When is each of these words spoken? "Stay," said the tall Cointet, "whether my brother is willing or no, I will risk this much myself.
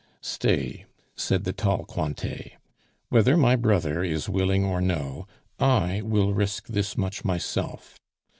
"Stay," 0.23 0.85
said 1.15 1.43
the 1.43 1.53
tall 1.53 1.85
Cointet, 1.85 2.53
"whether 3.09 3.37
my 3.37 3.55
brother 3.55 4.03
is 4.03 4.27
willing 4.27 4.65
or 4.65 4.81
no, 4.81 5.27
I 5.59 6.01
will 6.03 6.33
risk 6.33 6.65
this 6.65 6.97
much 6.97 7.23
myself. 7.23 7.99